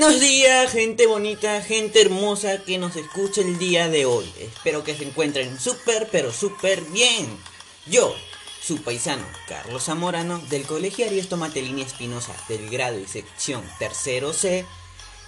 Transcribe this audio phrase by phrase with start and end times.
[0.00, 4.24] Buenos días, gente bonita, gente hermosa que nos escucha el día de hoy.
[4.38, 7.28] Espero que se encuentren súper, pero súper bien.
[7.84, 8.14] Yo,
[8.62, 14.64] su paisano Carlos Zamorano, del Colegio Ariesto Matelini Espinosa, del grado y sección tercero C,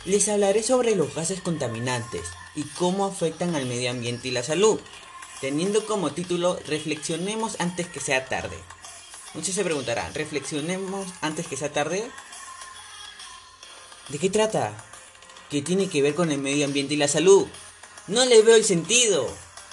[0.06, 2.22] les hablaré sobre los gases contaminantes
[2.54, 4.80] y cómo afectan al medio ambiente y la salud,
[5.42, 8.56] teniendo como título Reflexionemos antes que sea tarde.
[9.34, 12.10] Muchos se preguntarán, ¿reflexionemos antes que sea tarde?
[14.08, 14.76] ¿De qué trata?
[15.50, 17.46] ¿Qué tiene que ver con el medio ambiente y la salud?
[18.08, 19.28] No le veo el sentido.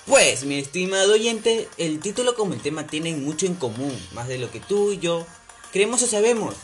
[0.05, 4.37] Pues, mi estimado oyente, el título como el tema tienen mucho en común, más de
[4.37, 5.25] lo que tú y yo
[5.71, 6.55] creemos o sabemos.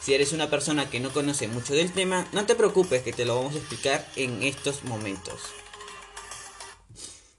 [0.00, 3.24] Si eres una persona que no conoce mucho del tema, no te preocupes que te
[3.24, 5.40] lo vamos a explicar en estos momentos.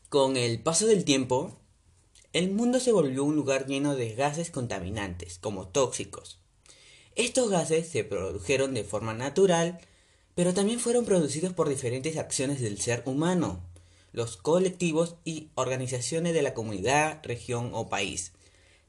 [0.10, 1.60] Con el paso del tiempo,
[2.34, 6.40] el mundo se volvió un lugar lleno de gases contaminantes, como tóxicos.
[7.16, 9.80] Estos gases se produjeron de forma natural,
[10.36, 13.64] pero también fueron producidos por diferentes acciones del ser humano,
[14.12, 18.34] los colectivos y organizaciones de la comunidad, región o país,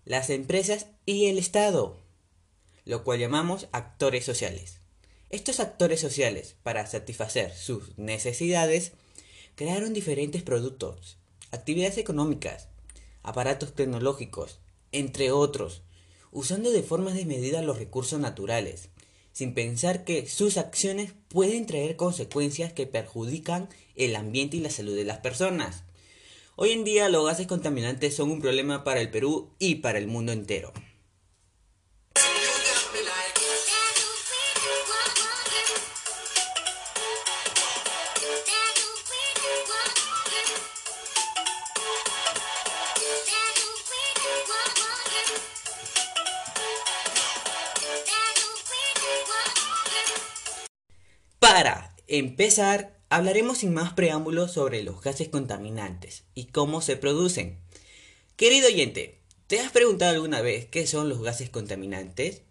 [0.05, 2.01] las empresas y el Estado,
[2.85, 4.81] lo cual llamamos actores sociales.
[5.31, 8.93] Estos actores sociales, para satisfacer sus necesidades,
[9.55, 11.17] crearon diferentes productos,
[11.53, 12.69] actividades económicas,
[13.23, 14.59] aparatos tecnológicos,
[14.91, 15.83] entre otros,
[16.37, 18.91] usando de forma desmedida los recursos naturales,
[19.33, 24.95] sin pensar que sus acciones pueden traer consecuencias que perjudican el ambiente y la salud
[24.95, 25.85] de las personas.
[26.55, 30.09] Hoy en día los gases contaminantes son un problema para el Perú y para el
[30.09, 30.75] mundo entero.
[52.19, 57.59] Empezar, hablaremos sin más preámbulos sobre los gases contaminantes y cómo se producen.
[58.37, 62.43] Querido oyente, ¿te has preguntado alguna vez qué son los gases contaminantes?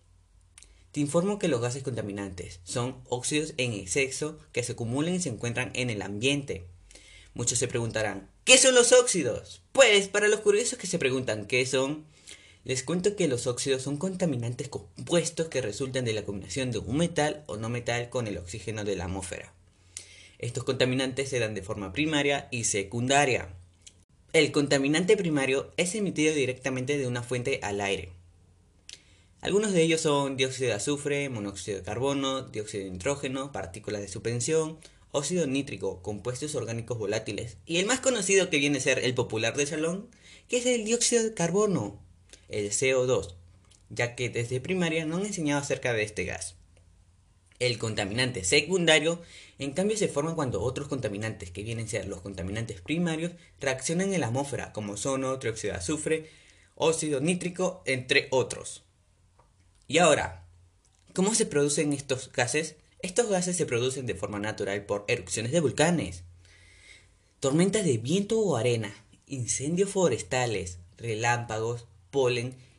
[0.91, 5.29] Te informo que los gases contaminantes son óxidos en exceso que se acumulan y se
[5.29, 6.67] encuentran en el ambiente.
[7.33, 9.61] Muchos se preguntarán, ¿qué son los óxidos?
[9.73, 12.05] Pues para los curiosos que se preguntan qué son,
[12.65, 16.97] les cuento que los óxidos son contaminantes compuestos que resultan de la combinación de un
[16.97, 19.53] metal o no metal con el oxígeno de la atmósfera.
[20.39, 23.53] Estos contaminantes se dan de forma primaria y secundaria.
[24.33, 28.11] El contaminante primario es emitido directamente de una fuente al aire.
[29.41, 34.07] Algunos de ellos son dióxido de azufre, monóxido de carbono, dióxido de nitrógeno, partículas de
[34.07, 34.79] suspensión,
[35.11, 39.55] óxido nítrico, compuestos orgánicos volátiles y el más conocido que viene a ser el popular
[39.55, 40.09] de salón,
[40.49, 42.04] que es el dióxido de carbono,
[42.49, 43.35] el CO2,
[43.89, 46.55] ya que desde primaria no han enseñado acerca de este gas.
[47.59, 49.21] El contaminante secundario,
[49.59, 54.13] en cambio, se forma cuando otros contaminantes, que vienen a ser los contaminantes primarios, reaccionan
[54.13, 56.29] en la atmósfera, como ozono, trióxido de azufre,
[56.75, 58.83] óxido nítrico, entre otros.
[59.87, 60.45] Y ahora,
[61.13, 62.75] ¿cómo se producen estos gases?
[63.01, 66.23] Estos gases se producen de forma natural por erupciones de volcanes,
[67.39, 68.93] tormentas de viento o arena,
[69.27, 71.85] incendios forestales, relámpagos,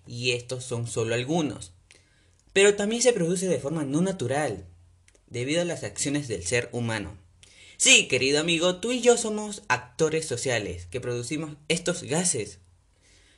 [0.06, 1.72] y estos son solo algunos.
[2.52, 4.64] Pero también se produce de forma no natural,
[5.26, 7.18] debido a las acciones del ser humano.
[7.76, 12.58] Sí, querido amigo, tú y yo somos actores sociales que producimos estos gases.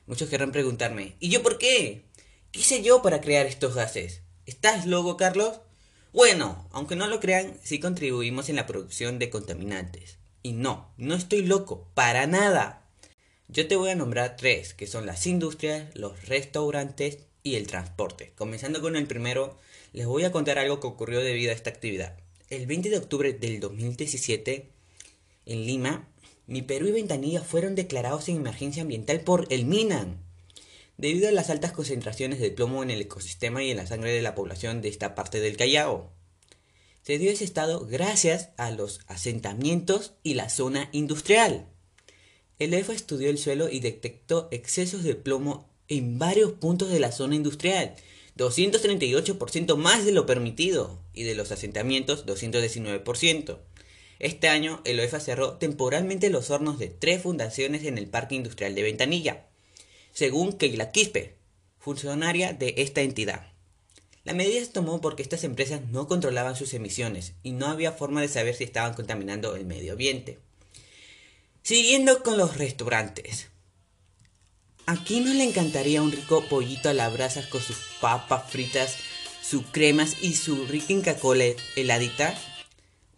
[0.06, 2.04] Muchos querrán preguntarme, ¿y yo por qué?
[2.52, 4.22] ¿Qué hice yo para crear estos gases?
[4.46, 5.60] ¿Estás loco, Carlos?
[6.12, 10.18] Bueno, aunque no lo crean, sí contribuimos en la producción de contaminantes.
[10.42, 12.77] Y no, no estoy loco, para nada.
[13.50, 18.32] Yo te voy a nombrar tres, que son las industrias, los restaurantes y el transporte.
[18.36, 19.58] Comenzando con el primero,
[19.94, 22.14] les voy a contar algo que ocurrió debido a esta actividad.
[22.50, 24.68] El 20 de octubre del 2017,
[25.46, 26.06] en Lima,
[26.46, 30.18] mi Perú y Ventanilla fueron declarados en emergencia ambiental por el MINAN,
[30.98, 34.20] debido a las altas concentraciones de plomo en el ecosistema y en la sangre de
[34.20, 36.12] la población de esta parte del Callao.
[37.02, 41.66] Se dio ese estado gracias a los asentamientos y la zona industrial.
[42.58, 47.12] El EFA estudió el suelo y detectó excesos de plomo en varios puntos de la
[47.12, 47.94] zona industrial,
[48.36, 53.58] 238% más de lo permitido, y de los asentamientos 219%.
[54.18, 58.74] Este año, el OEFA cerró temporalmente los hornos de tres fundaciones en el Parque Industrial
[58.74, 59.46] de Ventanilla,
[60.12, 61.36] según Keila Quispe,
[61.78, 63.52] funcionaria de esta entidad.
[64.24, 68.20] La medida se tomó porque estas empresas no controlaban sus emisiones y no había forma
[68.20, 70.38] de saber si estaban contaminando el medio ambiente.
[71.68, 73.48] Siguiendo con los restaurantes.
[74.86, 78.96] ¿A quién no le encantaría un rico pollito a la brasa con sus papas fritas,
[79.42, 81.44] sus cremas y su rica Cola
[81.76, 82.34] heladita.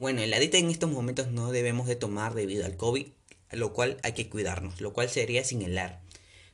[0.00, 3.06] Bueno, heladita en estos momentos no debemos de tomar debido al COVID,
[3.52, 6.00] lo cual hay que cuidarnos, lo cual sería sin helar.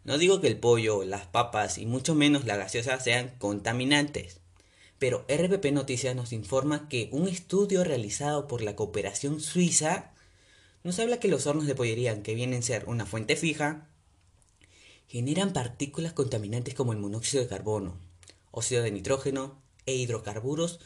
[0.04, 4.40] No digo que el pollo, las papas y mucho menos la gaseosa sean contaminantes.
[4.98, 10.12] Pero RPP Noticias nos informa que un estudio realizado por la cooperación suiza
[10.87, 13.88] nos habla que los hornos de pollería, que vienen a ser una fuente fija,
[15.09, 17.99] generan partículas contaminantes como el monóxido de carbono,
[18.53, 20.79] óxido de nitrógeno e hidrocarburos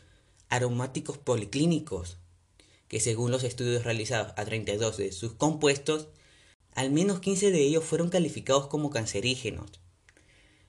[0.49, 2.17] aromáticos policlínicos,
[2.89, 6.09] que según los estudios realizados a 32 de sus compuestos,
[6.75, 9.71] al menos 15 de ellos fueron calificados como cancerígenos.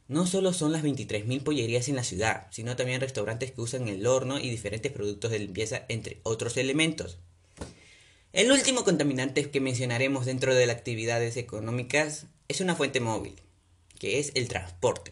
[0.10, 4.06] No solo son las 23.000 pollerías en la ciudad, sino también restaurantes que usan el
[4.08, 7.18] horno y diferentes productos de limpieza, entre otros elementos.
[8.34, 13.36] El último contaminante que mencionaremos dentro de las actividades económicas es una fuente móvil,
[14.00, 15.12] que es el transporte.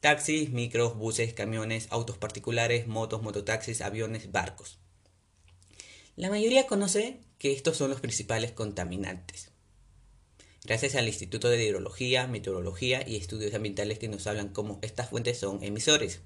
[0.00, 4.78] Taxis, micros, buses, camiones, autos particulares, motos, mototaxis, aviones, barcos.
[6.16, 9.50] La mayoría conoce que estos son los principales contaminantes.
[10.64, 15.36] Gracias al Instituto de Hidrología, Meteorología y Estudios Ambientales que nos hablan cómo estas fuentes
[15.36, 16.22] son emisores.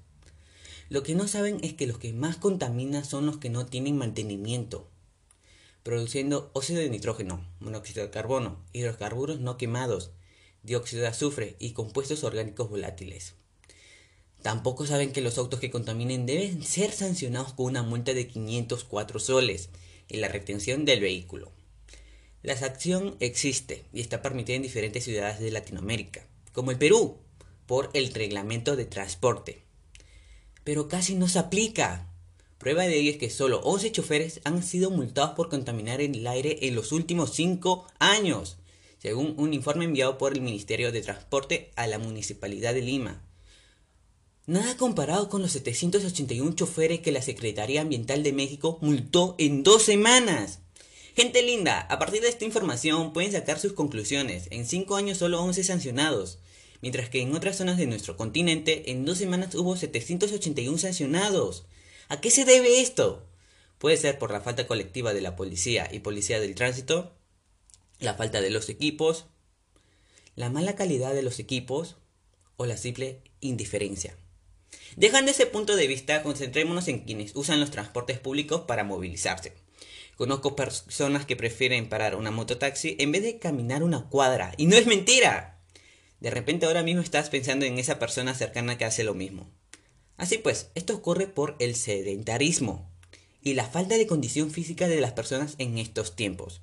[0.87, 3.97] Lo que no saben es que los que más contaminan son los que no tienen
[3.97, 4.89] mantenimiento,
[5.87, 10.11] produciendo óxido de nitrógeno, monóxido de carbono, hidrocarburos no quemados,
[10.61, 13.35] dióxido de azufre y compuestos orgánicos volátiles.
[14.41, 19.21] Tampoco saben que los autos que contaminen deben ser sancionados con una multa de 504
[19.21, 19.69] soles
[20.09, 21.53] y la retención del vehículo.
[22.43, 27.15] La sanción existe y está permitida en diferentes ciudades de Latinoamérica, como el Perú,
[27.65, 29.63] por el reglamento de transporte.
[30.65, 32.06] Pero casi no se aplica.
[32.57, 36.59] Prueba de ello es que solo 11 choferes han sido multados por contaminar el aire
[36.63, 38.57] en los últimos 5 años,
[38.97, 43.23] según un informe enviado por el Ministerio de Transporte a la Municipalidad de Lima.
[44.47, 49.83] Nada comparado con los 781 choferes que la Secretaría Ambiental de México multó en dos
[49.83, 50.59] semanas.
[51.15, 54.47] Gente linda, a partir de esta información pueden sacar sus conclusiones.
[54.49, 56.39] En 5 años solo 11 sancionados,
[56.81, 61.65] mientras que en otras zonas de nuestro continente en dos semanas hubo 781 sancionados.
[62.09, 63.27] ¿A qué se debe esto?
[63.77, 67.13] Puede ser por la falta colectiva de la policía y policía del tránsito,
[67.99, 69.25] la falta de los equipos,
[70.35, 71.97] la mala calidad de los equipos
[72.55, 74.15] o la simple indiferencia.
[74.95, 79.53] Dejando ese punto de vista, concentrémonos en quienes usan los transportes públicos para movilizarse.
[80.15, 84.53] Conozco personas que prefieren parar una mototaxi en vez de caminar una cuadra.
[84.57, 85.59] Y no es mentira.
[86.19, 89.51] De repente ahora mismo estás pensando en esa persona cercana que hace lo mismo.
[90.17, 92.89] Así pues, esto ocurre por el sedentarismo
[93.41, 96.61] y la falta de condición física de las personas en estos tiempos.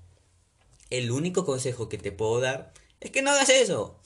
[0.90, 3.98] El único consejo que te puedo dar es que no hagas eso.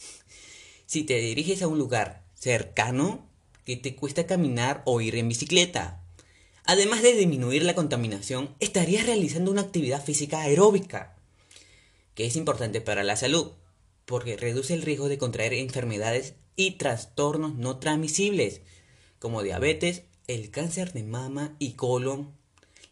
[0.87, 3.29] Si te diriges a un lugar cercano,
[3.65, 6.03] que te cuesta caminar o ir en bicicleta.
[6.65, 11.17] Además de disminuir la contaminación, estarías realizando una actividad física aeróbica,
[12.15, 13.53] que es importante para la salud,
[14.05, 18.63] porque reduce el riesgo de contraer enfermedades y trastornos no transmisibles,
[19.19, 22.33] como diabetes, el cáncer de mama y colon,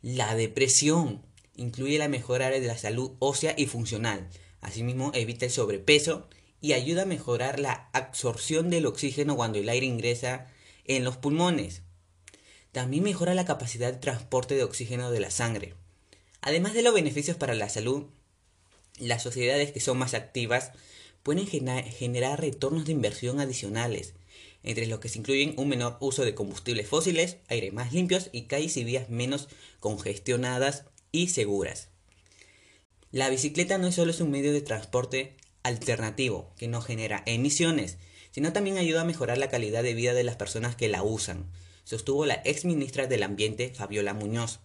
[0.03, 1.23] la depresión,
[1.55, 4.29] incluye la mejora de la salud ósea y funcional.
[4.61, 6.29] Asimismo, evita el sobrepeso
[6.61, 10.49] y ayuda a mejorar la absorción del oxígeno cuando el aire ingresa
[10.85, 11.83] en los pulmones.
[12.73, 15.75] También mejora la capacidad de transporte de oxígeno de la sangre.
[16.41, 18.07] Además de los beneficios para la salud,
[18.99, 20.73] las sociedades que son más activas
[21.23, 24.15] pueden generar retornos de inversión adicionales,
[24.67, 28.43] entre los que se incluyen un menor uso de combustibles fósiles, aire más limpios y
[28.43, 29.49] calles y vías menos
[29.81, 31.89] congestionadas y seguras.
[33.11, 37.97] La bicicleta no solo es un medio de transporte alternativo que no genera emisiones,
[38.31, 41.51] sino también ayuda a mejorar la calidad de vida de las personas que la usan,
[41.85, 44.61] sostuvo la ex ministra del Ambiente Fabiola Muñoz,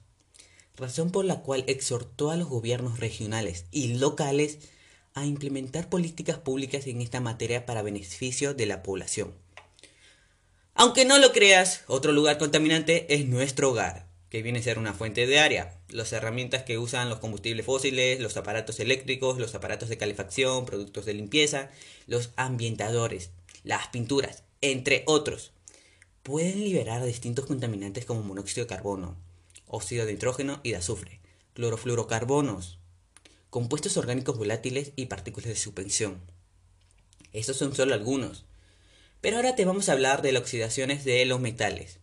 [0.75, 4.59] razón por la cual exhortó a los gobiernos regionales y locales
[5.13, 9.33] a implementar políticas públicas en esta materia para beneficio de la población.
[10.73, 14.93] Aunque no lo creas, otro lugar contaminante es nuestro hogar, que viene a ser una
[14.93, 15.77] fuente de área.
[15.89, 21.05] Las herramientas que usan los combustibles fósiles, los aparatos eléctricos, los aparatos de calefacción, productos
[21.05, 21.69] de limpieza,
[22.07, 23.31] los ambientadores,
[23.63, 25.51] las pinturas, entre otros,
[26.23, 29.17] pueden liberar distintos contaminantes como monóxido de carbono,
[29.67, 31.19] óxido de nitrógeno y de azufre,
[31.53, 32.79] clorofluorocarbonos,
[33.49, 36.21] compuestos orgánicos volátiles y partículas de suspensión.
[37.33, 38.45] Estos son solo algunos.
[39.21, 41.99] Pero ahora te vamos a hablar de las oxidaciones de los metales.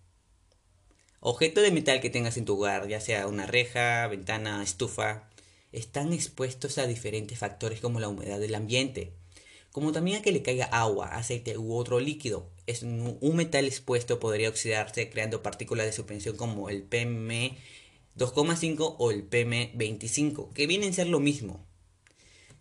[1.19, 5.29] Objetos de metal que tengas en tu hogar, ya sea una reja, ventana, estufa,
[5.73, 9.15] están expuestos a diferentes factores como la humedad del ambiente,
[9.73, 12.53] como también a que le caiga agua, aceite u otro líquido.
[12.67, 19.29] Es un, metal expuesto podría oxidarse creando partículas de suspensión como el PM2,5 o el
[19.29, 21.67] PM25, que vienen a ser lo mismo.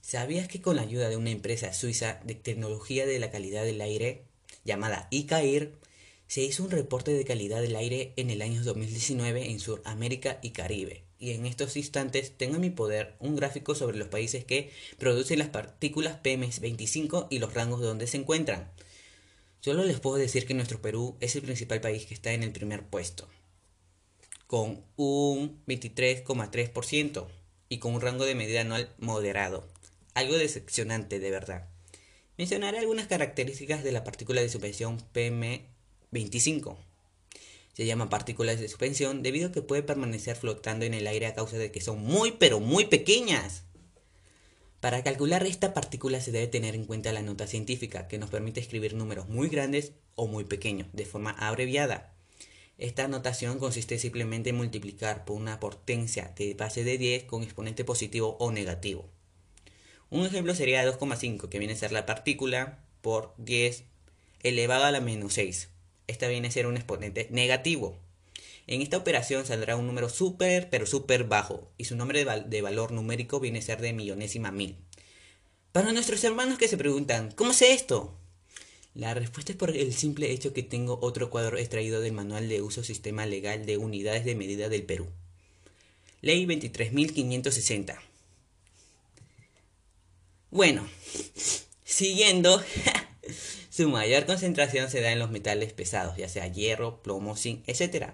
[0.02, 3.82] ¿Sabías que con la ayuda de una empresa suiza de tecnología de la calidad del
[3.82, 4.27] aire
[4.68, 5.74] llamada ICAIR,
[6.28, 10.52] se hizo un reporte de calidad del aire en el año 2019 en Sudamérica y
[10.52, 11.04] Caribe?
[11.20, 14.70] Y en estos instantes tengo en mi poder un gráfico sobre los países que
[15.00, 18.70] producen las partículas PM25 y los rangos de donde se encuentran.
[19.62, 22.52] Solo les puedo decir que nuestro Perú es el principal país que está en el
[22.52, 23.28] primer puesto,
[24.46, 27.28] con un 23,3%
[27.70, 29.68] y con un rango de medida anual moderado.
[30.14, 31.70] Algo decepcionante de verdad.
[32.38, 36.78] Mencionaré algunas características de la partícula de suspensión PM25.
[37.74, 41.34] Se llama partículas de suspensión debido a que puede permanecer flotando en el aire a
[41.34, 43.64] causa de que son muy pero muy pequeñas.
[44.80, 48.60] Para calcular esta partícula se debe tener en cuenta la nota científica, que nos permite
[48.60, 52.16] escribir números muy grandes o muy pequeños, de forma abreviada.
[52.78, 57.84] Esta notación consiste simplemente en multiplicar por una potencia de base de 10 con exponente
[57.84, 59.10] positivo o negativo.
[60.10, 63.84] Un ejemplo sería 2,5, que viene a ser la partícula por 10
[64.44, 65.70] elevado a la menos 6.
[66.08, 67.98] Esta viene a ser un exponente negativo.
[68.68, 72.92] En esta operación saldrá un número súper, pero súper bajo, y su nombre de, valor
[72.92, 74.78] numérico viene a ser de millonésima mil.
[75.72, 78.14] Para nuestros hermanos que se preguntan, ¿cómo sé esto?
[78.94, 82.62] La respuesta es por el simple hecho que tengo otro cuadro extraído del Manual de
[82.62, 85.08] Uso Sistema Legal de Unidades de Medida del Perú.
[86.22, 88.00] Ley 23.560.
[90.50, 90.88] Bueno,
[91.84, 92.62] siguiendo,
[93.70, 98.12] su mayor concentración se da en los metales pesados, ya sea hierro, plomo, zinc, etc.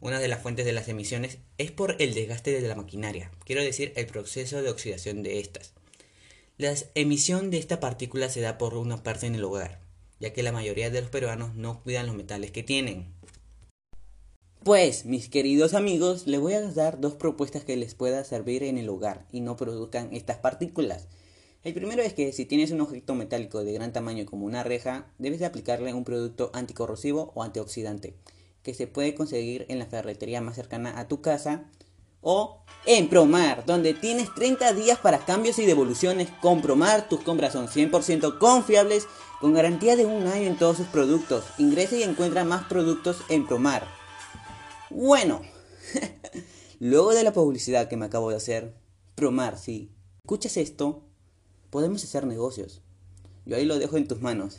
[0.00, 3.62] Una de las fuentes de las emisiones es por el desgaste de la maquinaria, quiero
[3.62, 5.72] decir el proceso de oxidación de estas.
[6.56, 9.80] La emisión de esta partícula se da por una parte en el hogar,
[10.20, 13.12] ya que la mayoría de los peruanos no cuidan los metales que tienen.
[14.62, 18.78] Pues, mis queridos amigos, les voy a dar dos propuestas que les pueda servir en
[18.78, 21.08] el hogar y no produzcan estas partículas.
[21.66, 25.08] El primero es que si tienes un objeto metálico de gran tamaño como una reja,
[25.18, 28.14] debes de aplicarle un producto anticorrosivo o antioxidante,
[28.62, 31.64] que se puede conseguir en la ferretería más cercana a tu casa
[32.20, 36.28] o en Promar, donde tienes 30 días para cambios y devoluciones.
[36.40, 39.08] Con Promar tus compras son 100% confiables,
[39.40, 41.46] con garantía de un año en todos sus productos.
[41.58, 43.88] Ingresa y encuentra más productos en Promar.
[44.88, 45.42] Bueno,
[46.78, 48.76] luego de la publicidad que me acabo de hacer,
[49.16, 49.90] Promar, si
[50.22, 51.05] escuchas esto,
[51.70, 52.82] podemos hacer negocios.
[53.44, 54.56] Yo ahí lo dejo en tus manos.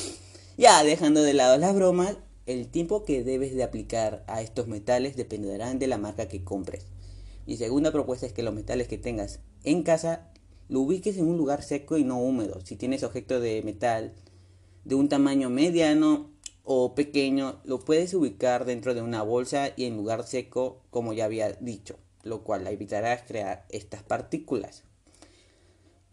[0.56, 5.16] ya, dejando de lado las bromas, el tiempo que debes de aplicar a estos metales
[5.16, 6.86] dependerán de la marca que compres.
[7.46, 10.30] Mi segunda propuesta es que los metales que tengas en casa
[10.68, 12.60] lo ubiques en un lugar seco y no húmedo.
[12.64, 14.12] Si tienes objeto de metal
[14.84, 16.30] de un tamaño mediano
[16.64, 21.26] o pequeño, lo puedes ubicar dentro de una bolsa y en lugar seco, como ya
[21.26, 24.84] había dicho, lo cual evitará crear estas partículas.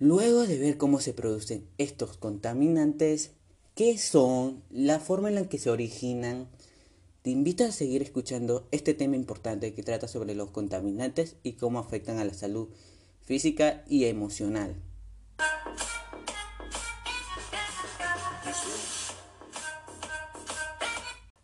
[0.02, 3.34] Luego de ver cómo se producen estos contaminantes,
[3.76, 6.50] qué son, la forma en la que se originan,
[7.22, 11.78] te invito a seguir escuchando este tema importante que trata sobre los contaminantes y cómo
[11.78, 12.70] afectan a la salud
[13.22, 14.76] física y emocional.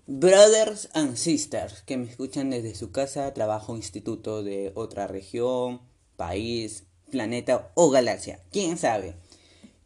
[0.07, 5.81] Brothers and sisters que me escuchan desde su casa, trabajo, instituto de otra región,
[6.15, 9.15] país, planeta o galaxia, quién sabe.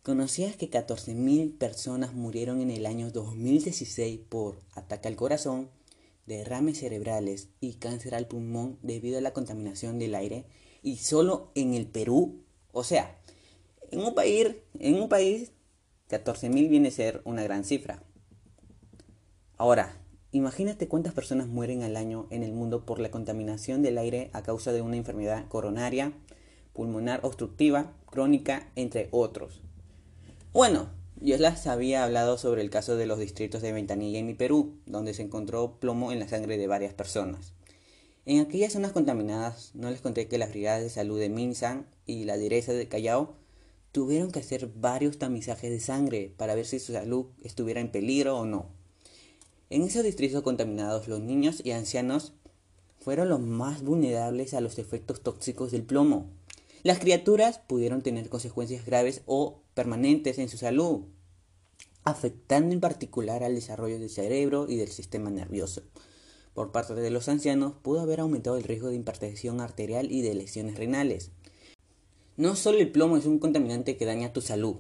[0.04, 5.70] ¿Conocías que 14.000 personas murieron en el año 2016 por ataque al corazón,
[6.26, 10.46] derrames cerebrales y cáncer al pulmón debido a la contaminación del aire?
[10.82, 13.20] Y solo en el Perú, o sea,
[13.92, 14.48] en un país,
[14.80, 15.52] en un país
[16.10, 18.04] 14.000 viene a ser una gran cifra.
[19.58, 19.96] Ahora,
[20.32, 24.42] imagínate cuántas personas mueren al año en el mundo por la contaminación del aire a
[24.42, 26.14] causa de una enfermedad coronaria,
[26.74, 29.62] pulmonar obstructiva, crónica, entre otros.
[30.54, 34.80] Bueno, yo les había hablado sobre el caso de los distritos de Ventanilla en Perú,
[34.86, 37.54] donde se encontró plomo en la sangre de varias personas.
[38.26, 42.26] En aquellas zonas contaminadas, no les conté que las brigadas de salud de Minsan y
[42.26, 43.36] la direza de Callao
[43.92, 48.38] tuvieron que hacer varios tamizajes de sangre para ver si su salud estuviera en peligro
[48.38, 48.70] o no.
[49.70, 52.34] En esos distritos contaminados, los niños y ancianos
[53.00, 56.30] fueron los más vulnerables a los efectos tóxicos del plomo,
[56.84, 61.06] las criaturas pudieron tener consecuencias graves o permanentes en su salud,
[62.04, 65.84] afectando en particular al desarrollo del cerebro y del sistema nervioso.
[66.54, 70.34] Por parte de los ancianos pudo haber aumentado el riesgo de hipertensión arterial y de
[70.34, 71.32] lesiones renales.
[72.36, 74.78] No solo el plomo es un contaminante que daña tu salud.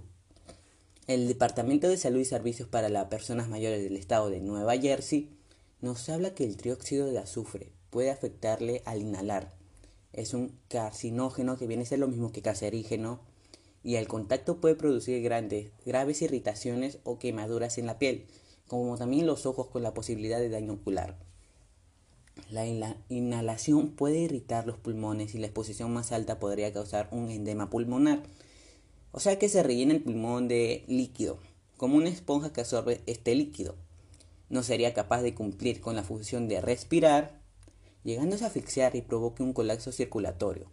[1.07, 5.29] El Departamento de Salud y Servicios para las Personas Mayores del Estado de Nueva Jersey
[5.81, 9.60] nos habla que el trióxido de azufre puede afectarle al inhalar.
[10.13, 13.19] Es un carcinógeno que viene a ser lo mismo que cancerígeno
[13.83, 18.25] y el contacto puede producir grandes, graves irritaciones o quemaduras en la piel,
[18.67, 21.17] como también los ojos con la posibilidad de daño ocular.
[22.49, 22.65] La
[23.09, 28.23] inhalación puede irritar los pulmones y la exposición más alta podría causar un endema pulmonar
[29.11, 31.37] o sea que se rellena el pulmón de líquido,
[31.77, 33.75] como una esponja que absorbe este líquido.
[34.49, 37.40] No sería capaz de cumplir con la función de respirar,
[38.03, 40.67] llegando a asfixiar y provoque un colapso circulatorio,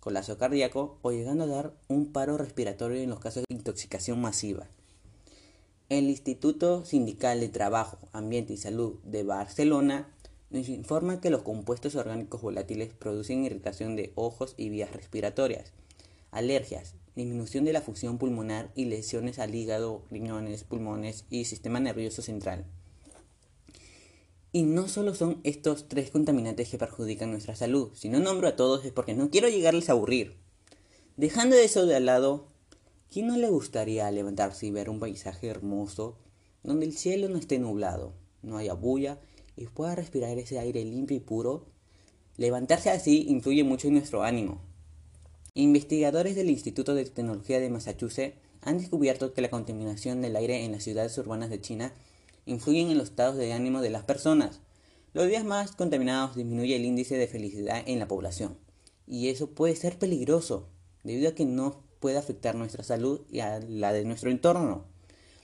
[0.00, 4.68] colapso cardíaco o llegando a dar un paro respiratorio en los casos de intoxicación masiva.
[5.88, 10.14] El Instituto Sindical de Trabajo, Ambiente y Salud de Barcelona
[10.50, 15.72] nos informa que los compuestos orgánicos volátiles producen irritación de ojos y vías respiratorias,
[16.30, 22.22] alergias, disminución de la función pulmonar y lesiones al hígado, riñones, pulmones y sistema nervioso
[22.22, 22.66] central.
[24.52, 28.56] Y no solo son estos tres contaminantes que perjudican nuestra salud, si no nombro a
[28.56, 30.36] todos es porque no quiero llegarles a aburrir.
[31.16, 32.48] Dejando eso de al lado,
[33.10, 36.16] ¿quién no le gustaría levantarse y ver un paisaje hermoso
[36.62, 39.20] donde el cielo no esté nublado, no haya bulla
[39.56, 41.66] y pueda respirar ese aire limpio y puro?
[42.36, 44.62] Levantarse así influye mucho en nuestro ánimo,
[45.58, 50.70] Investigadores del Instituto de Tecnología de Massachusetts han descubierto que la contaminación del aire en
[50.70, 51.92] las ciudades urbanas de China
[52.48, 54.60] influye en los estados de ánimo de las personas.
[55.14, 58.58] Los días más contaminados disminuye el índice de felicidad en la población.
[59.06, 60.68] Y eso puede ser peligroso,
[61.04, 64.84] debido a que no puede afectar nuestra salud y a la de nuestro entorno,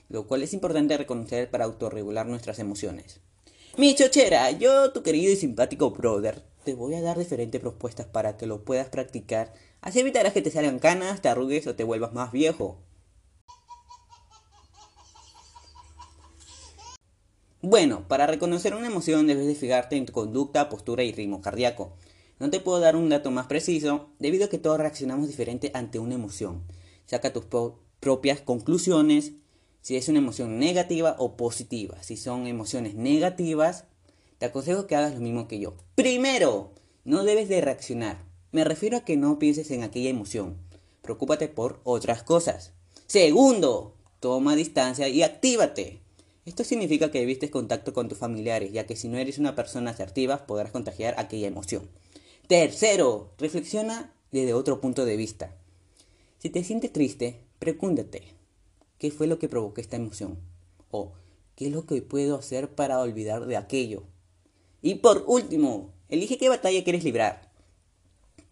[0.09, 3.21] lo cual es importante reconocer para autorregular nuestras emociones.
[3.77, 8.37] Mi chochera, yo, tu querido y simpático brother, te voy a dar diferentes propuestas para
[8.37, 9.53] que lo puedas practicar
[9.85, 12.79] Así evitarás que te salgan canas, te arrugues o te vuelvas más viejo.
[17.67, 21.93] Bueno, para reconocer una emoción debes de fijarte en tu conducta, postura y ritmo cardíaco.
[22.37, 25.97] No te puedo dar un dato más preciso debido a que todos reaccionamos diferente ante
[25.97, 26.61] una emoción.
[27.07, 27.45] Saca tus
[27.99, 29.31] propias conclusiones
[29.81, 32.03] si es una emoción negativa o positiva.
[32.03, 33.85] Si son emociones negativas,
[34.37, 35.73] te aconsejo que hagas lo mismo que yo.
[35.95, 36.71] Primero,
[37.03, 38.23] no debes de reaccionar.
[38.51, 40.57] Me refiero a que no pienses en aquella emoción.
[41.01, 42.73] Preocúpate por otras cosas.
[43.07, 46.04] Segundo, toma distancia y actívate.
[46.45, 49.91] Esto significa que evites contacto con tus familiares, ya que si no eres una persona
[49.91, 51.89] asertiva podrás contagiar aquella emoción.
[52.47, 55.55] Tercero, reflexiona desde otro punto de vista.
[56.37, 58.21] Si te sientes triste, pregúntate,
[58.99, 60.37] ¿qué fue lo que provocó esta emoción?
[60.91, 61.13] O,
[61.55, 64.03] ¿qué es lo que puedo hacer para olvidar de aquello?
[64.83, 67.51] Y por último, elige qué batalla quieres librar.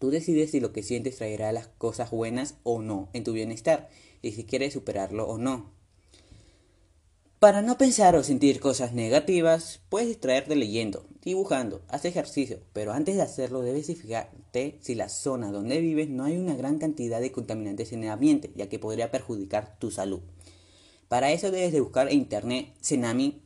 [0.00, 3.88] Tú decides si lo que sientes traerá las cosas buenas o no en tu bienestar
[4.20, 5.73] y si quieres superarlo o no.
[7.44, 13.16] Para no pensar o sentir cosas negativas, puedes distraerte leyendo, dibujando, haz ejercicio, pero antes
[13.16, 17.32] de hacerlo debes fijarte si la zona donde vives no hay una gran cantidad de
[17.32, 20.20] contaminantes en el ambiente, ya que podría perjudicar tu salud.
[21.08, 23.42] Para eso debes de buscar en internet Tsunami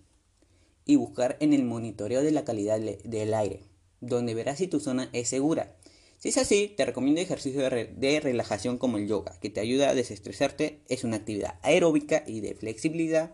[0.85, 3.65] y buscar en el monitoreo de la calidad del aire,
[4.01, 5.75] donde verás si tu zona es segura.
[6.19, 9.95] Si es así, te recomiendo ejercicio de, relajación como el yoga, que te ayuda a
[9.95, 10.83] desestresarte.
[10.89, 13.33] Es una actividad aeróbica y de flexibilidad.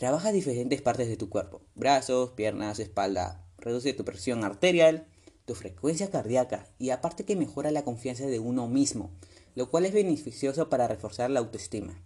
[0.00, 3.44] Trabaja diferentes partes de tu cuerpo, brazos, piernas, espalda.
[3.58, 5.06] Reduce tu presión arterial,
[5.44, 9.10] tu frecuencia cardíaca y aparte que mejora la confianza de uno mismo,
[9.54, 12.02] lo cual es beneficioso para reforzar la autoestima.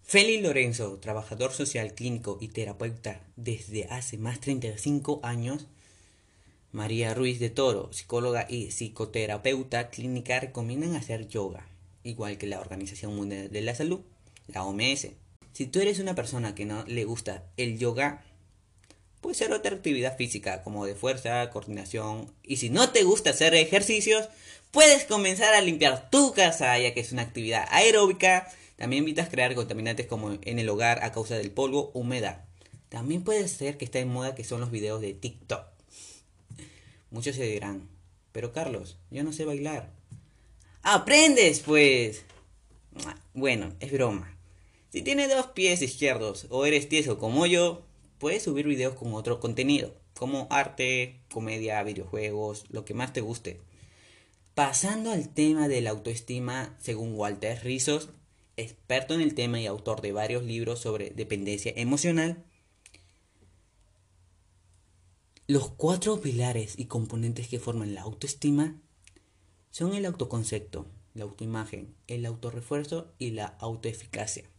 [0.00, 5.66] Feli Lorenzo, trabajador social clínico y terapeuta desde hace más de 35 años,
[6.72, 11.68] María Ruiz de Toro, psicóloga y psicoterapeuta clínica, recomiendan hacer yoga,
[12.04, 14.00] igual que la Organización Mundial de la Salud,
[14.46, 15.08] la OMS.
[15.54, 18.24] Si tú eres una persona que no le gusta el yoga,
[19.20, 22.34] puede ser otra actividad física como de fuerza, coordinación.
[22.42, 24.28] Y si no te gusta hacer ejercicios,
[24.72, 28.52] puedes comenzar a limpiar tu casa, ya que es una actividad aeróbica.
[28.74, 32.44] También evitas crear contaminantes como en el hogar a causa del polvo, humedad.
[32.88, 35.66] También puede ser que está en moda que son los videos de TikTok
[37.10, 37.88] Muchos se dirán,
[38.32, 39.88] pero Carlos, yo no sé bailar.
[40.82, 42.24] ¡Aprendes, pues!
[43.34, 44.33] Bueno, es broma.
[44.94, 47.84] Si tienes dos pies izquierdos o eres tieso como yo,
[48.18, 53.60] puedes subir videos con otro contenido, como arte, comedia, videojuegos, lo que más te guste.
[54.54, 58.10] Pasando al tema de la autoestima, según Walter Rizos,
[58.56, 62.44] experto en el tema y autor de varios libros sobre dependencia emocional,
[65.48, 68.80] los cuatro pilares y componentes que forman la autoestima
[69.72, 74.53] son el autoconcepto, la autoimagen, el autorrefuerzo y la autoeficacia.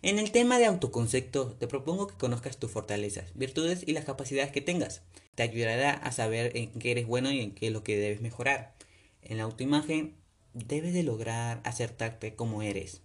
[0.00, 4.52] En el tema de autoconcepto, te propongo que conozcas tus fortalezas, virtudes y las capacidades
[4.52, 5.02] que tengas.
[5.34, 8.20] Te ayudará a saber en qué eres bueno y en qué es lo que debes
[8.20, 8.76] mejorar.
[9.22, 10.14] En la autoimagen,
[10.54, 13.02] debes de lograr acertarte como eres.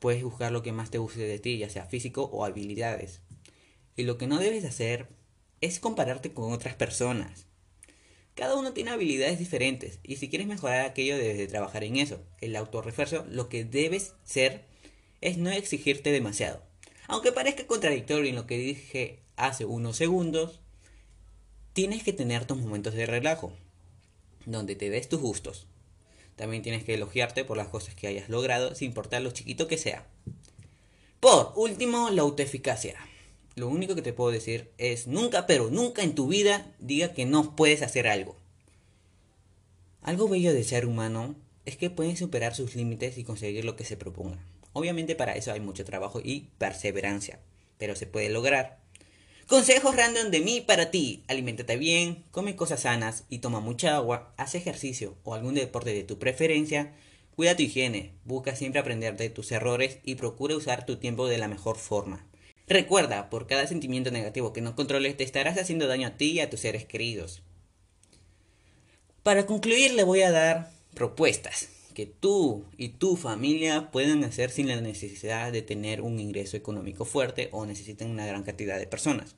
[0.00, 3.20] Puedes buscar lo que más te guste de ti, ya sea físico o habilidades.
[3.94, 5.06] Y lo que no debes hacer
[5.60, 7.46] es compararte con otras personas.
[8.34, 12.24] Cada uno tiene habilidades diferentes y si quieres mejorar aquello debes de trabajar en eso.
[12.40, 14.71] El autorrefuerzo lo que debes ser
[15.22, 16.62] es no exigirte demasiado.
[17.08, 20.60] Aunque parezca contradictorio en lo que dije hace unos segundos,
[21.72, 23.52] tienes que tener tus momentos de relajo,
[24.44, 25.66] donde te des tus gustos.
[26.36, 29.78] También tienes que elogiarte por las cosas que hayas logrado, sin importar lo chiquito que
[29.78, 30.06] sea.
[31.20, 32.96] Por último, la autoeficacia.
[33.54, 37.26] Lo único que te puedo decir es nunca, pero nunca en tu vida diga que
[37.26, 38.36] no puedes hacer algo.
[40.00, 43.84] Algo bello del ser humano es que pueden superar sus límites y conseguir lo que
[43.84, 44.42] se proponga.
[44.72, 47.40] Obviamente para eso hay mucho trabajo y perseverancia,
[47.78, 48.80] pero se puede lograr.
[49.46, 51.24] Consejos random de mí para ti.
[51.28, 56.04] Aliméntate bien, come cosas sanas y toma mucha agua, haz ejercicio o algún deporte de
[56.04, 56.94] tu preferencia.
[57.36, 61.38] Cuida tu higiene, busca siempre aprender de tus errores y procura usar tu tiempo de
[61.38, 62.26] la mejor forma.
[62.68, 66.40] Recuerda, por cada sentimiento negativo que no controles te estarás haciendo daño a ti y
[66.40, 67.42] a tus seres queridos.
[69.22, 74.68] Para concluir le voy a dar propuestas que tú y tu familia puedan hacer sin
[74.68, 79.36] la necesidad de tener un ingreso económico fuerte o necesiten una gran cantidad de personas.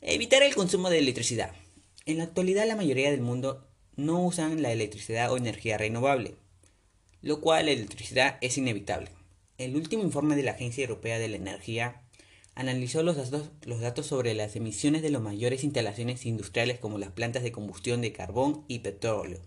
[0.00, 1.52] Evitar el consumo de electricidad.
[2.06, 6.34] En la actualidad la mayoría del mundo no usan la electricidad o energía renovable,
[7.22, 9.10] lo cual la electricidad es inevitable.
[9.56, 12.02] El último informe de la Agencia Europea de la Energía
[12.54, 17.12] analizó los datos, los datos sobre las emisiones de las mayores instalaciones industriales como las
[17.12, 19.40] plantas de combustión de carbón y petróleo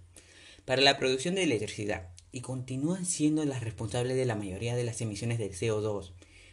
[0.68, 5.00] para la producción de electricidad y continúan siendo las responsables de la mayoría de las
[5.00, 6.12] emisiones de CO2,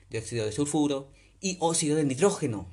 [0.08, 2.70] dióxido de sulfuro y óxido de nitrógeno.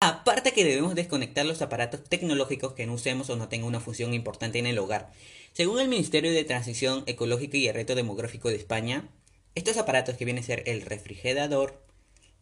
[0.00, 4.12] Aparte que debemos desconectar los aparatos tecnológicos que no usemos o no tengan una función
[4.12, 5.12] importante en el hogar.
[5.52, 9.08] Según el Ministerio de Transición Ecológica y el Reto Demográfico de España,
[9.54, 11.80] estos aparatos que vienen a ser el refrigerador,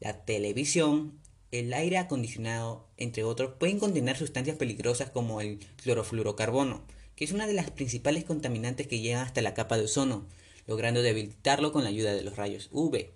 [0.01, 6.87] la televisión, el aire acondicionado, entre otros, pueden contener sustancias peligrosas como el clorofluorocarbono,
[7.21, 10.27] que es una de las principales contaminantes que llegan hasta la capa de ozono,
[10.67, 13.11] logrando debilitarlo con la ayuda de los rayos UV.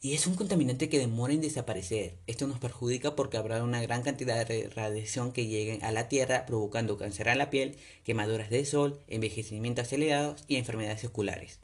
[0.00, 2.14] Y es un contaminante que demora en desaparecer.
[2.28, 6.46] Esto nos perjudica porque habrá una gran cantidad de radiación que llegue a la Tierra,
[6.46, 11.58] provocando cáncer a la piel, quemaduras de sol, envejecimiento acelerado y enfermedades oculares.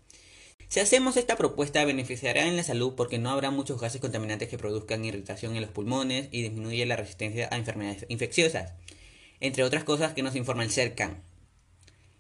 [0.67, 4.59] Si hacemos esta propuesta beneficiará en la salud porque no habrá muchos gases contaminantes que
[4.59, 8.73] produzcan irritación en los pulmones y disminuye la resistencia a enfermedades infecciosas,
[9.39, 11.23] entre otras cosas que nos informa el CERCAN.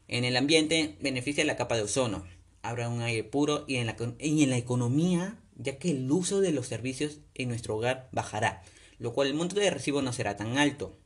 [0.08, 2.24] En el ambiente beneficia la capa de ozono,
[2.62, 7.20] habrá un aire puro y en, la, economía, ya que el uso de los servicios
[7.34, 8.62] en nuestro hogar bajará,
[8.98, 10.96] lo cual el monto de recibo no será tan alto.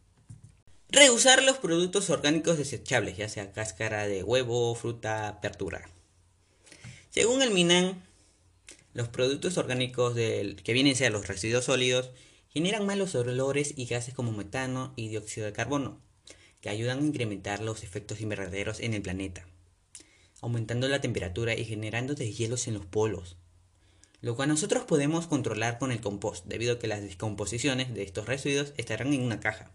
[0.89, 5.89] Reusar los productos orgánicos desechables, ya sea cáscara de huevo, fruta, apertura.
[7.11, 8.03] Según el MINAN,
[8.95, 12.11] los productos orgánicos que vienen a ser los residuos sólidos
[12.49, 16.08] generan malos olores y gases como metano y dióxido de carbono
[16.61, 19.47] que ayudan a incrementar los efectos invernaderos en el planeta,
[20.41, 23.37] aumentando la temperatura y generando deshielos en los polos,
[24.21, 28.27] lo cual nosotros podemos controlar con el compost, debido a que las descomposiciones de estos
[28.27, 29.73] residuos estarán en una caja.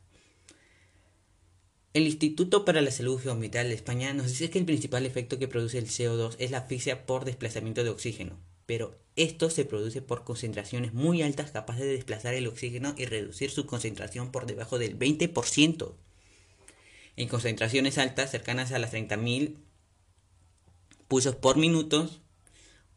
[1.94, 5.48] El Instituto para la Salud Geometral de España nos dice que el principal efecto que
[5.48, 10.24] produce el CO2 es la asfixia por desplazamiento de oxígeno, pero esto se produce por
[10.24, 14.98] concentraciones muy altas capaces de desplazar el oxígeno y reducir su concentración por debajo del
[14.98, 15.94] 20%
[17.16, 19.58] en concentraciones altas, cercanas a las 30.000
[21.08, 22.10] pulsos por minuto,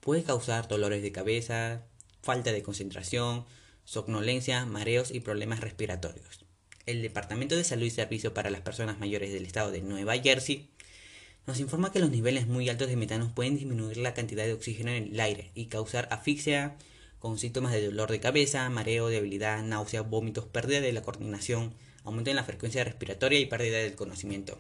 [0.01, 1.87] puede causar dolores de cabeza,
[2.23, 3.45] falta de concentración,
[3.85, 6.45] somnolencia, mareos y problemas respiratorios.
[6.87, 10.71] El Departamento de Salud y Servicio para las Personas Mayores del Estado de Nueva Jersey
[11.47, 14.91] nos informa que los niveles muy altos de metano pueden disminuir la cantidad de oxígeno
[14.91, 16.77] en el aire y causar asfixia
[17.19, 21.75] con síntomas de dolor de cabeza, mareo, debilidad, náuseas, vómitos, pérdida de la coordinación,
[22.07, 24.59] aumento en la frecuencia respiratoria y pérdida del conocimiento.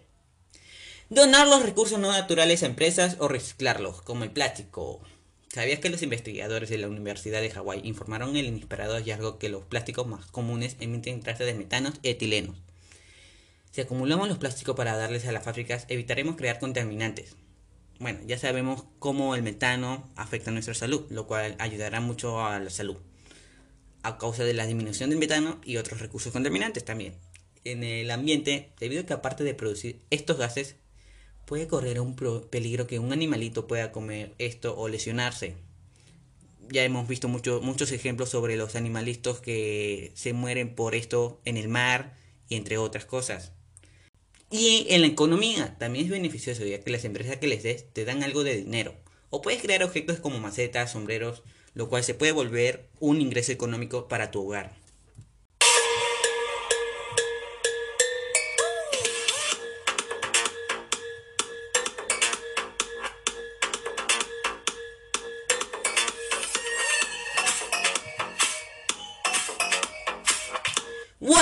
[1.08, 5.00] Donar los recursos no naturales a empresas o reciclarlos, como el plástico.
[5.48, 9.64] ¿Sabías que los investigadores de la Universidad de Hawái informaron el inesperado hallazgo que los
[9.64, 12.56] plásticos más comunes emiten trazas de metanos y etilenos?
[13.70, 17.36] Si acumulamos los plásticos para darles a las fábricas, evitaremos crear contaminantes.
[18.00, 22.58] Bueno, ya sabemos cómo el metano afecta a nuestra salud, lo cual ayudará mucho a
[22.58, 22.96] la salud,
[24.02, 27.14] a causa de la disminución del metano y otros recursos contaminantes también
[27.72, 30.76] en el ambiente debido a que aparte de producir estos gases
[31.46, 32.16] puede correr un
[32.50, 35.54] peligro que un animalito pueda comer esto o lesionarse.
[36.68, 41.56] ya hemos visto mucho, muchos ejemplos sobre los animalitos que se mueren por esto en
[41.56, 42.16] el mar
[42.48, 43.52] y entre otras cosas.
[44.50, 48.04] Y en la economía también es beneficioso ya que las empresas que les des te
[48.04, 48.94] dan algo de dinero.
[49.30, 51.42] O puedes crear objetos como macetas, sombreros,
[51.74, 54.74] lo cual se puede volver un ingreso económico para tu hogar.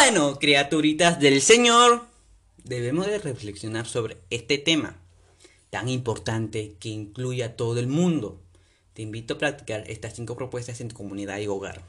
[0.06, 2.06] Bueno, criaturitas del Señor,
[2.62, 4.98] debemos de reflexionar sobre este tema
[5.70, 8.38] tan importante que incluye a todo el mundo.
[8.92, 11.86] Te invito a practicar estas cinco propuestas en tu comunidad y hogar.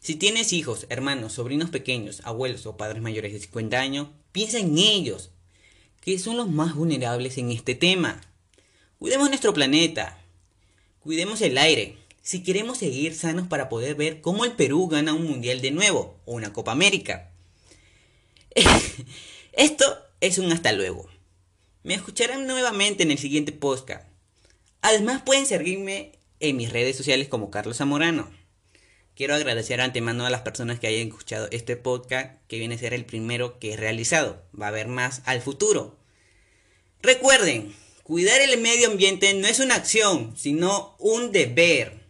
[0.00, 4.78] Si tienes hijos, hermanos, sobrinos pequeños, abuelos o padres mayores de 50 años, piensa en
[4.78, 5.30] ellos,
[6.00, 8.20] que son los más vulnerables en este tema.
[9.00, 10.22] Cuidemos nuestro planeta,
[11.00, 15.24] cuidemos el aire, si queremos seguir sanos para poder ver cómo el Perú gana un
[15.24, 17.30] mundial de nuevo o una Copa América.
[19.52, 19.84] Esto
[20.22, 21.06] es un hasta luego.
[21.82, 24.08] Me escucharán nuevamente en el siguiente podcast.
[24.80, 28.30] Además pueden seguirme en mis redes sociales como Carlos Zamorano.
[29.14, 32.94] Quiero agradecer antemano a las personas que hayan escuchado este podcast, que viene a ser
[32.94, 34.42] el primero que he realizado.
[34.58, 35.98] Va a haber más al futuro.
[37.02, 42.03] Recuerden, cuidar el medio ambiente no es una acción, sino un deber.